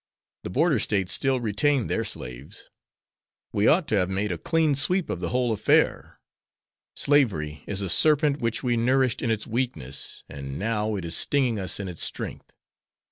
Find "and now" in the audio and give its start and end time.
10.27-10.95